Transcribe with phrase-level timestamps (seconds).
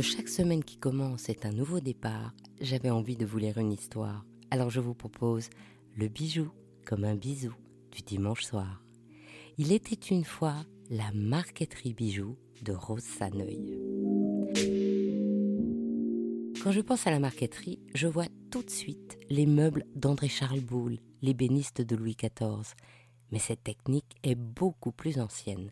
[0.00, 4.24] Chaque semaine qui commence est un nouveau départ, j'avais envie de vous lire une histoire.
[4.50, 5.50] Alors je vous propose
[5.96, 6.50] Le bijou
[6.84, 7.54] comme un bisou
[7.92, 8.82] du dimanche soir.
[9.56, 13.78] Il était une fois la marqueterie bijoux de Rose Saneuil.
[16.62, 20.98] Quand je pense à la marqueterie, je vois tout de suite les meubles d'André-Charles Boulle,
[21.22, 22.74] l'ébéniste de Louis XIV.
[23.30, 25.70] Mais cette technique est beaucoup plus ancienne.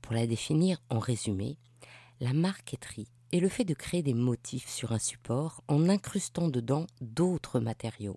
[0.00, 1.58] Pour la définir en résumé,
[2.20, 6.86] la marqueterie est le fait de créer des motifs sur un support en incrustant dedans
[7.00, 8.16] d'autres matériaux.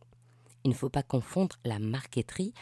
[0.64, 2.54] Il ne faut pas confondre la marqueterie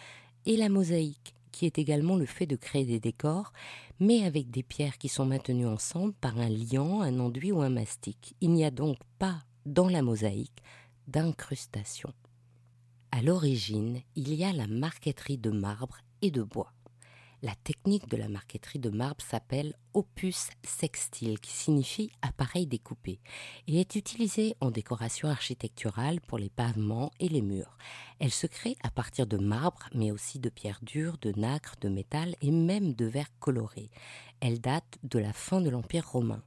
[0.45, 3.51] et la mosaïque, qui est également le fait de créer des décors,
[3.99, 7.69] mais avec des pierres qui sont maintenues ensemble par un liant, un enduit ou un
[7.69, 8.35] mastic.
[8.39, 10.63] Il n'y a donc pas, dans la mosaïque,
[11.09, 12.13] d'incrustation.
[13.11, 16.74] À l'origine, il y a la marqueterie de marbre et de bois.
[17.45, 23.20] La technique de la marqueterie de marbre s'appelle opus sextile, qui signifie appareil découpé,
[23.68, 27.77] et est utilisée en décoration architecturale pour les pavements et les murs.
[28.18, 31.87] Elle se crée à partir de marbre, mais aussi de pierres dures, de nacre, de
[31.87, 33.91] métal et même de verre coloré.
[34.40, 36.41] Elle date de la fin de l'Empire romain.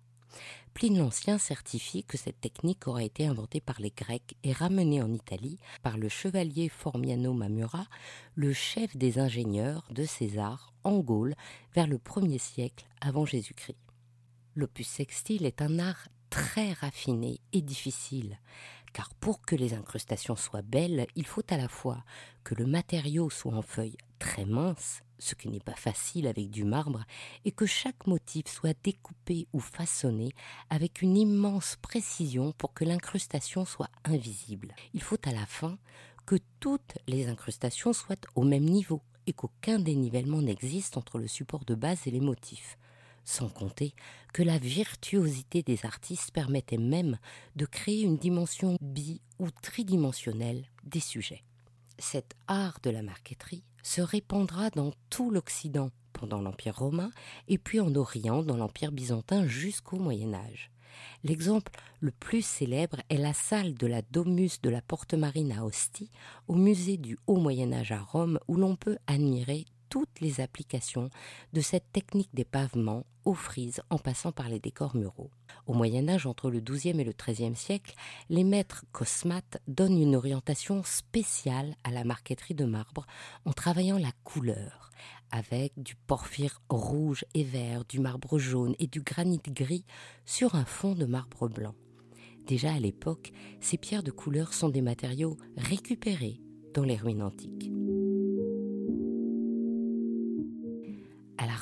[0.75, 5.12] Pline l'Ancien certifie que cette technique aurait été inventée par les Grecs et ramenée en
[5.12, 7.87] Italie par le chevalier Formiano Mamura,
[8.34, 11.34] le chef des ingénieurs de César en Gaule
[11.75, 13.79] vers le 1er siècle avant Jésus-Christ.
[14.55, 18.39] L'opus sextile est un art très raffiné et difficile,
[18.93, 22.05] car pour que les incrustations soient belles, il faut à la fois
[22.45, 26.65] que le matériau soit en feuilles très minces, ce qui n'est pas facile avec du
[26.65, 27.05] marbre,
[27.45, 30.31] et que chaque motif soit découpé ou façonné
[30.71, 34.75] avec une immense précision pour que l'incrustation soit invisible.
[34.95, 35.79] Il faut à la fin
[36.27, 41.65] que toutes les incrustations soient au même niveau et qu'aucun dénivellement n'existe entre le support
[41.65, 42.79] de base et les motifs.
[43.25, 43.95] Sans compter
[44.33, 47.19] que la virtuosité des artistes permettait même
[47.57, 51.45] de créer une dimension bi- ou tridimensionnelle des sujets.
[51.99, 57.10] Cet art de la marqueterie se répandra dans tout l'Occident pendant l'Empire romain
[57.49, 60.71] et puis en Orient dans l'Empire byzantin jusqu'au Moyen Âge.
[61.25, 65.65] L'exemple le plus célèbre est la salle de la Domus de la Porte Marine à
[65.65, 66.10] Ostie,
[66.48, 71.10] au musée du Haut Moyen Âge à Rome, où l'on peut admirer toutes les applications
[71.53, 75.31] de cette technique des pavements aux frises en passant par les décors muraux.
[75.66, 77.94] Au Moyen Âge, entre le XIIe et le XIIIe siècle,
[78.31, 83.06] les maîtres cosmates donnent une orientation spéciale à la marqueterie de marbre
[83.44, 84.91] en travaillant la couleur,
[85.31, 89.84] avec du porphyre rouge et vert, du marbre jaune et du granit gris
[90.25, 91.75] sur un fond de marbre blanc.
[92.47, 96.41] Déjà à l'époque, ces pierres de couleur sont des matériaux récupérés
[96.72, 97.78] dans les ruines antiques.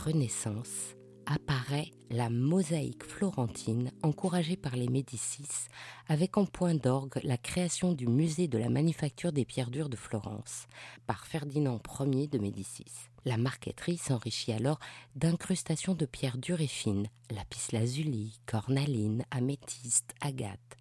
[0.06, 0.94] Renaissance
[1.26, 5.66] apparaît la mosaïque florentine encouragée par les Médicis
[6.06, 9.96] avec en point d'orgue la création du musée de la manufacture des pierres dures de
[9.96, 10.68] Florence
[11.08, 13.08] par Ferdinand Ier de Médicis.
[13.24, 14.78] La marqueterie s'enrichit alors
[15.16, 20.76] d'incrustations de pierres dures et fines, lapis-lazuli, cornaline, améthyste, agate.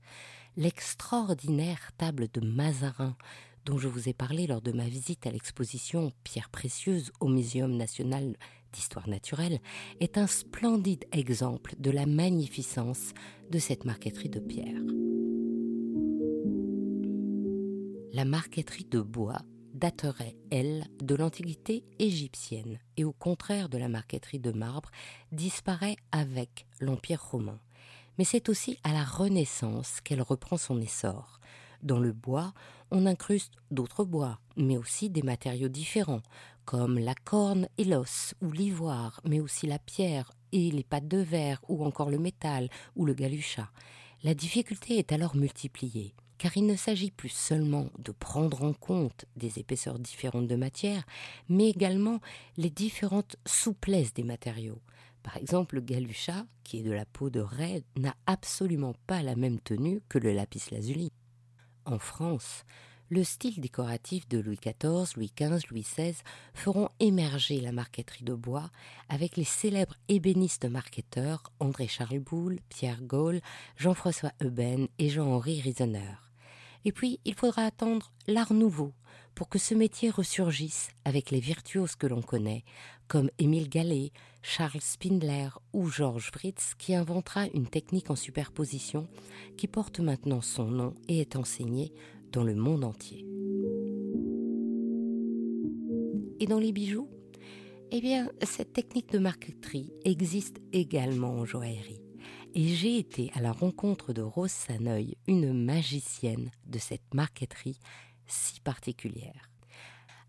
[0.56, 3.18] L'extraordinaire table de Mazarin
[3.66, 7.75] dont je vous ai parlé lors de ma visite à l'exposition Pierres précieuses au Muséum
[7.75, 8.35] national
[8.75, 9.59] d'histoire naturelle,
[10.00, 13.13] est un splendide exemple de la magnificence
[13.50, 14.81] de cette marqueterie de pierre.
[18.14, 19.41] La marqueterie de bois
[19.74, 24.90] daterait, elle, de l'Antiquité égyptienne et au contraire de la marqueterie de marbre,
[25.31, 27.59] disparaît avec l'Empire romain.
[28.18, 31.40] Mais c'est aussi à la Renaissance qu'elle reprend son essor.
[31.84, 32.53] Dans le bois,
[32.90, 36.22] on incruste d'autres bois, mais aussi des matériaux différents,
[36.66, 41.20] comme la corne et l'os, ou l'ivoire, mais aussi la pierre et les pâtes de
[41.20, 43.70] verre, ou encore le métal, ou le galuchat.
[44.24, 49.26] La difficulté est alors multipliée, car il ne s'agit plus seulement de prendre en compte
[49.36, 51.06] des épaisseurs différentes de matière,
[51.48, 52.20] mais également
[52.58, 54.82] les différentes souplesses des matériaux.
[55.23, 59.35] Par exemple, le galuchat, qui est de la peau de raie, n'a absolument pas la
[59.35, 61.11] même tenue que le lapis lazuli.
[61.85, 62.64] En France,
[63.09, 66.16] le style décoratif de Louis XIV, Louis XV, Louis XVI
[66.53, 68.72] feront émerger la marqueterie de bois
[69.09, 73.41] avec les célèbres ébénistes marqueteurs André-Charles Boulle, Pierre Gaulle,
[73.78, 76.16] Jean-François Euben et Jean-Henri Riesener.
[76.84, 78.93] Et puis, il faudra attendre l'art nouveau
[79.34, 82.63] pour que ce métier ressurgisse avec les virtuoses que l'on connaît,
[83.08, 84.11] comme Émile Gallet,
[84.41, 89.08] Charles Spindler ou Georges Fritz, qui inventera une technique en superposition
[89.58, 91.91] qui porte maintenant son nom et est enseignée
[92.31, 93.25] dans le monde entier.
[96.39, 97.09] Et dans les bijoux
[97.91, 102.01] Eh bien, cette technique de marqueterie existe également en joaillerie.
[102.53, 107.79] et j'ai été à la rencontre de Rose Saneuil, une magicienne de cette marqueterie
[108.27, 109.54] si particulière.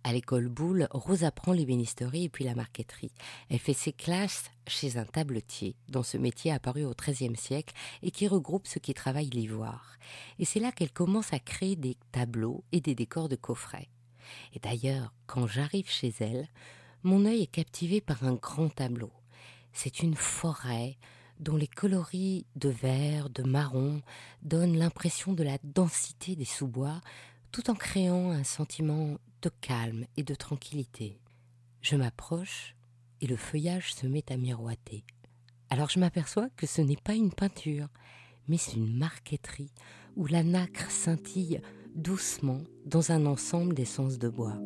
[0.06, 3.10] À l'école Boulle, Rose apprend l'ébénisterie et puis la marqueterie.
[3.50, 7.74] Elle fait ses classes chez un tabletier, dont ce métier apparu au XIIIe siècle
[8.04, 9.96] et qui regroupe ceux qui travaillent l'ivoire.
[10.38, 13.88] Et c'est là qu'elle commence à créer des tableaux et des décors de coffrets.
[14.54, 16.46] Et d'ailleurs, quand j'arrive chez elle,
[17.02, 19.10] mon œil est captivé par un grand tableau.
[19.72, 20.98] C'est une forêt
[21.40, 24.02] dont les coloris de vert, de marron
[24.42, 27.00] donnent l'impression de la densité des sous-bois,
[27.50, 31.20] tout en créant un sentiment de calme et de tranquillité.
[31.80, 32.74] Je m'approche
[33.20, 35.04] et le feuillage se met à miroiter.
[35.70, 37.88] Alors je m'aperçois que ce n'est pas une peinture,
[38.48, 39.72] mais c'est une marqueterie
[40.16, 41.60] où la nacre scintille
[41.94, 44.58] doucement dans un ensemble d'essences de bois.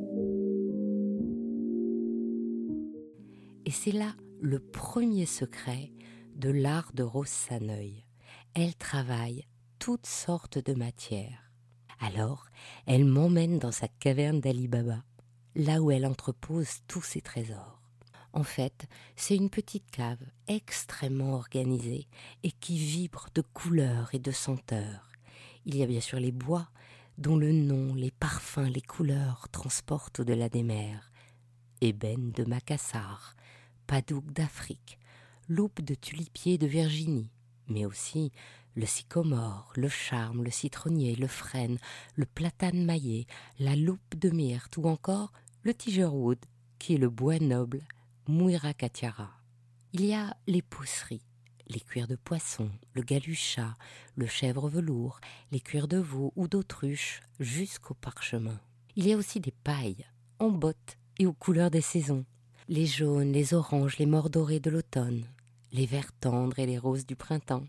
[3.66, 5.92] Et c'est là le premier secret
[6.34, 8.04] de l'art de Rose Saneuil.
[8.54, 9.44] Elle travaille
[9.78, 11.49] toutes sortes de matières.
[12.00, 12.46] Alors,
[12.86, 15.04] elle m'emmène dans sa caverne d'Ali Baba,
[15.54, 17.80] là où elle entrepose tous ses trésors.
[18.32, 18.86] En fait,
[19.16, 22.06] c'est une petite cave extrêmement organisée
[22.42, 25.10] et qui vibre de couleurs et de senteurs.
[25.66, 26.70] Il y a bien sûr les bois,
[27.18, 31.12] dont le nom, les parfums, les couleurs transportent au-delà des mers.
[31.82, 33.36] Ébène de Macassar,
[33.86, 34.98] padouk d'Afrique,
[35.48, 37.30] loupe de tulipier de Virginie,
[37.68, 38.32] mais aussi
[38.74, 41.78] le sycomore, le charme, le citronnier, le frêne,
[42.14, 43.26] le platane maillé,
[43.58, 45.32] la loupe de myrte ou encore
[45.62, 46.38] le tigerwood,
[46.78, 47.82] qui est le bois noble,
[48.28, 49.30] Muiracatiara.
[49.92, 51.26] Il y a les pousseries,
[51.66, 53.76] les cuirs de poisson, le galuchat,
[54.14, 55.20] le chèvre velours,
[55.50, 58.60] les cuirs de veau ou d'autruche, jusqu'au parchemin.
[58.96, 60.06] Il y a aussi des pailles,
[60.38, 62.24] en bottes et aux couleurs des saisons,
[62.68, 65.24] les jaunes, les oranges, les mordorés de l'automne,
[65.72, 67.66] les verts tendres et les roses du printemps,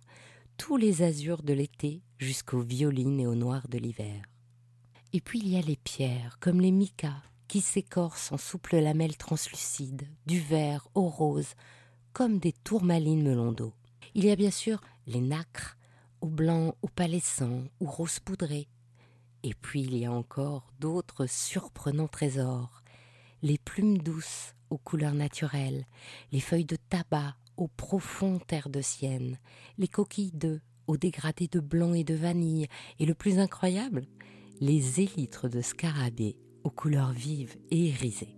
[0.62, 4.22] tous les azurs de l'été jusqu'aux violines et au noir de l'hiver.
[5.12, 9.18] Et puis il y a les pierres, comme les micas, qui s'écorcent en souples lamelles
[9.18, 11.56] translucides, du vert au rose,
[12.14, 13.74] comme des tourmalines melon d'eau.
[14.14, 15.78] Il y a bien sûr les nacres,
[16.22, 18.68] au blanc, au palescent ou rose poudré.
[19.42, 22.84] Et puis il y a encore d'autres surprenants trésors,
[23.42, 25.88] les plumes douces aux couleurs naturelles,
[26.32, 29.38] les feuilles de tabac aux profonds terres de sienne,
[29.78, 32.66] les coquilles d'œufs aux dégradés de blanc et de vanille,
[32.98, 34.08] et le plus incroyable,
[34.60, 38.36] les élytres de scarabée aux couleurs vives et irisées.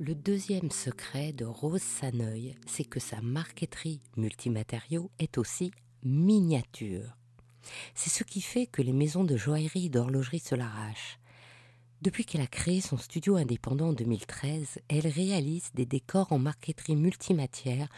[0.00, 5.70] Le deuxième secret de Rose Saneuil, c'est que sa marqueterie multimatériaux est aussi
[6.02, 7.16] miniature.
[7.94, 11.20] C'est ce qui fait que les maisons de joaillerie et d'horlogerie se l'arrachent.
[12.02, 16.96] Depuis qu'elle a créé son studio indépendant en 2013, elle réalise des décors en marqueterie
[16.96, 17.88] multimatière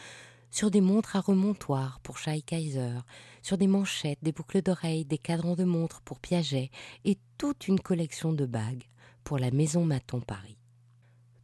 [0.51, 2.99] sur des montres à remontoir pour Shai Kaiser,
[3.41, 6.71] sur des manchettes, des boucles d'oreilles, des cadrans de montres pour Piaget
[7.06, 8.85] et toute une collection de bagues
[9.25, 10.59] pour la Maison Maton Paris.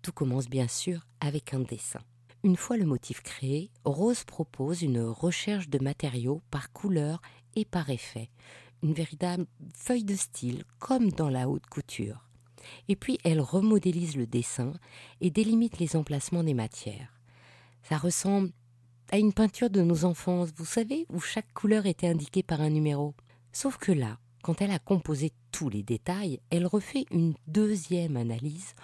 [0.02, 2.00] Tout commence bien sûr avec un dessin.
[2.44, 7.22] Une fois le motif créé, Rose propose une recherche de matériaux par couleur
[7.56, 8.28] et par effet,
[8.82, 12.29] une véritable feuille de style comme dans la haute couture.
[12.88, 14.72] Et puis elle remodélise le dessin
[15.20, 17.20] et délimite les emplacements des matières.
[17.82, 18.50] Ça ressemble
[19.10, 22.70] à une peinture de nos enfances, vous savez, où chaque couleur était indiquée par un
[22.70, 23.14] numéro.
[23.52, 28.74] Sauf que là, quand elle a composé tous les détails, elle refait une deuxième analyse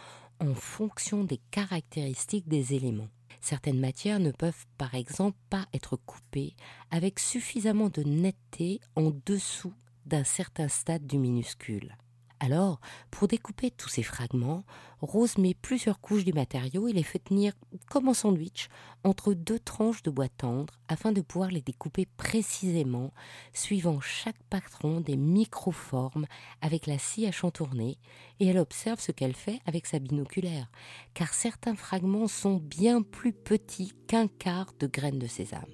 [0.41, 3.09] en fonction des caractéristiques des éléments.
[3.41, 6.55] Certaines matières ne peuvent par exemple pas être coupées
[6.91, 9.73] avec suffisamment de netteté en dessous
[10.05, 11.97] d'un certain stade du minuscule.
[12.39, 14.65] Alors, pour découper tous ces fragments,
[15.01, 17.55] Rose met plusieurs couches du matériau et les fait tenir
[17.89, 18.69] comme en sandwich
[19.05, 23.13] entre deux tranches de bois tendre afin de pouvoir les découper précisément,
[23.55, 26.27] suivant chaque patron des microformes
[26.61, 27.99] avec la scie à chantourner,
[28.39, 30.71] et elle observe ce qu'elle fait avec sa binoculaire,
[31.15, 35.65] car certains fragments sont bien plus petits qu'un quart de graines de sésame.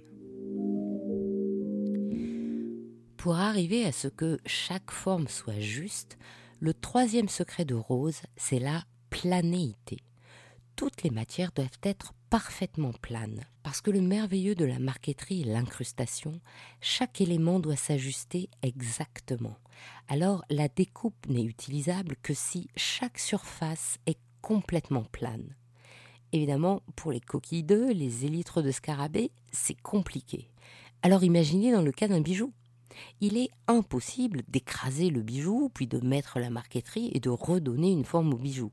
[3.17, 6.19] Pour arriver à ce que chaque forme soit juste,
[6.63, 9.97] le troisième secret de Rose, c'est la planéité.
[10.77, 15.53] Toutes les matières doivent être parfaitement planes, parce que le merveilleux de la marqueterie est
[15.53, 16.41] l'incrustation,
[16.81, 19.57] chaque élément doit s'ajuster exactement.
[20.07, 25.57] Alors la découpe n'est utilisable que si chaque surface est complètement plane.
[26.31, 30.49] Évidemment, pour les coquilles d'œufs, les élytres de scarabée, c'est compliqué.
[31.03, 32.53] Alors imaginez dans le cas d'un bijou.
[33.21, 38.05] Il est impossible d'écraser le bijou, puis de mettre la marqueterie et de redonner une
[38.05, 38.71] forme au bijou.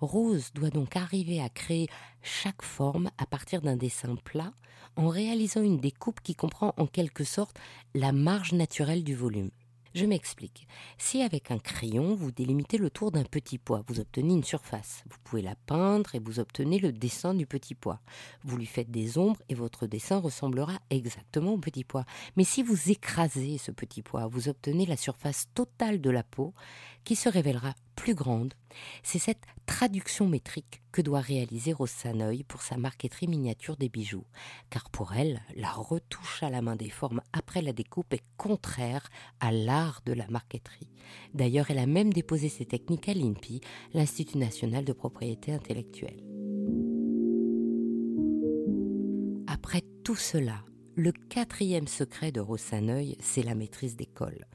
[0.00, 1.88] Rose doit donc arriver à créer
[2.22, 4.52] chaque forme à partir d'un dessin plat
[4.96, 7.58] en réalisant une découpe qui comprend en quelque sorte
[7.94, 9.50] la marge naturelle du volume.
[9.98, 10.68] Je m'explique.
[10.96, 15.02] Si avec un crayon, vous délimitez le tour d'un petit pois, vous obtenez une surface.
[15.10, 17.98] Vous pouvez la peindre et vous obtenez le dessin du petit pois.
[18.44, 22.04] Vous lui faites des ombres et votre dessin ressemblera exactement au petit pois.
[22.36, 26.54] Mais si vous écrasez ce petit pois, vous obtenez la surface totale de la peau
[27.04, 28.54] qui se révélera plus grande.
[29.02, 34.24] C'est cette traduction métrique que doit réaliser Rose Sanoï pour sa marqueterie miniature des bijoux,
[34.70, 39.08] car pour elle, la retouche à la main des formes après la découpe est contraire
[39.40, 40.88] à l'art de la marqueterie.
[41.34, 43.60] D'ailleurs, elle a même déposé ses techniques à l'INPI,
[43.94, 46.22] l'Institut national de propriété intellectuelle.
[49.46, 50.64] Après tout cela,
[50.94, 54.46] le quatrième secret de Rose Sanoï, c'est la maîtrise des cols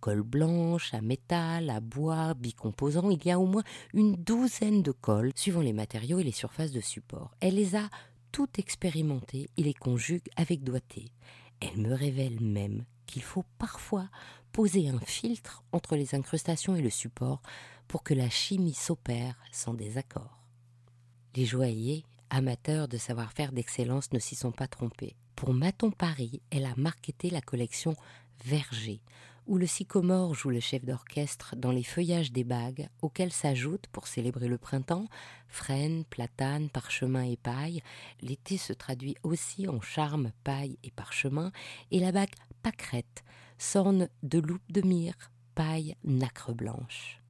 [0.00, 3.10] colle blanche, à métal, à bois, bicomposant.
[3.10, 3.62] Il y a au moins
[3.94, 7.34] une douzaine de colles, suivant les matériaux et les surfaces de support.
[7.40, 7.88] Elle les a
[8.32, 11.12] toutes expérimentées et les conjugue avec doigté.
[11.60, 14.08] Elle me révèle même qu'il faut parfois
[14.52, 17.42] poser un filtre entre les incrustations et le support
[17.88, 20.38] pour que la chimie s'opère sans désaccord.
[21.36, 25.16] Les joailliers, amateurs de savoir-faire d'excellence, ne s'y sont pas trompés.
[25.36, 27.94] Pour Maton Paris, elle a marketé la collection
[28.44, 29.00] Verger,
[29.50, 34.06] où le sycomore joue le chef d'orchestre dans les feuillages des bagues, auxquels s'ajoutent, pour
[34.06, 35.08] célébrer le printemps,
[35.48, 37.82] frênes, platanes, parchemin et paille.
[38.22, 41.50] L'été se traduit aussi en charme, paille et parchemin,
[41.90, 42.30] et la bague
[42.62, 43.24] pâquerette
[43.58, 47.20] s'orne de loupe de myrrhe, paille, nacre blanche.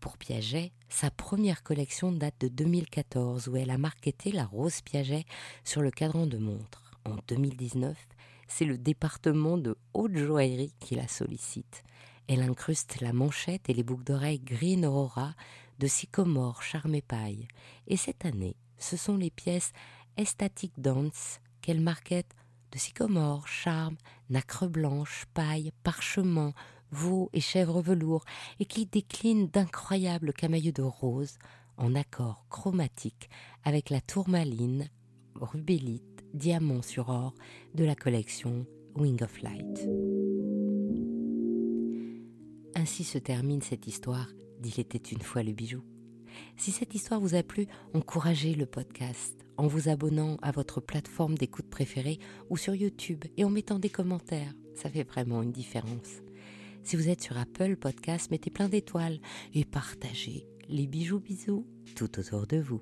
[0.00, 5.24] Pour Piaget, sa première collection date de 2014 où elle a marketé la rose Piaget
[5.62, 6.98] sur le cadran de montre.
[7.04, 7.96] En 2019,
[8.50, 11.84] c'est le département de haute joaillerie qui la sollicite.
[12.26, 15.34] Elle incruste la manchette et les boucles d'oreilles Green Aurora
[15.78, 17.48] de sycomore, charme et paille.
[17.86, 19.72] Et cette année, ce sont les pièces
[20.16, 22.34] Estatic Dance qu'elle marquette
[22.72, 23.96] de sycomore, charme,
[24.28, 26.52] nacre blanche, paille, parchemin,
[26.90, 28.24] veau et chèvre velours,
[28.58, 31.38] et qui déclinent d'incroyables camailleux de rose
[31.76, 33.30] en accord chromatique
[33.64, 34.88] avec la tourmaline,
[35.40, 37.34] rubélite, diamant sur or
[37.74, 38.66] de la collection
[38.96, 39.88] Wing of Light.
[42.74, 44.28] Ainsi se termine cette histoire
[44.60, 45.82] d'Il était une fois le bijou.
[46.56, 51.36] Si cette histoire vous a plu, encouragez le podcast en vous abonnant à votre plateforme
[51.36, 52.18] d'écoute préférée
[52.48, 54.54] ou sur YouTube et en mettant des commentaires.
[54.74, 56.22] Ça fait vraiment une différence.
[56.82, 59.20] Si vous êtes sur Apple Podcast, mettez plein d'étoiles
[59.52, 61.66] et partagez les bijoux bisous
[61.96, 62.80] tout autour de vous.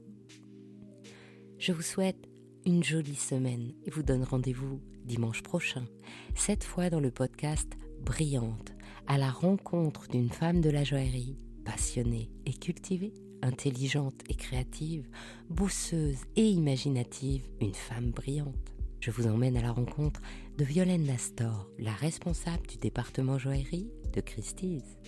[1.58, 2.28] Je vous souhaite
[2.68, 5.86] une jolie semaine et vous donne rendez-vous dimanche prochain,
[6.34, 7.66] cette fois dans le podcast
[8.04, 8.74] Brillante,
[9.06, 15.08] à la rencontre d'une femme de la joaillerie, passionnée et cultivée, intelligente et créative,
[15.48, 18.74] bousseuse et imaginative, une femme brillante.
[19.00, 20.20] Je vous emmène à la rencontre
[20.58, 24.98] de Violaine Nastor, la responsable du département joaillerie de Christie's.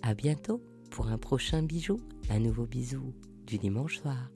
[0.00, 2.00] À bientôt pour un prochain bijou,
[2.30, 3.12] un nouveau bisou
[3.46, 4.30] du dimanche soir.